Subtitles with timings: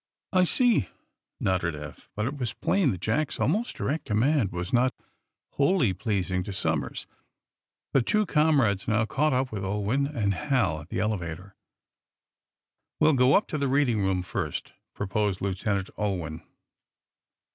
[0.33, 0.89] "I see,"
[1.39, 4.95] nodded Eph, but it was plain that Jack's almost direct command was not
[5.51, 7.05] wholly pleasing to Somers.
[7.93, 11.53] The two comrades now caught up with Ulwin and Hal at the elevator.
[12.99, 16.41] "We'll go up to the reading room, first," proposed Lieutenant Ulwin.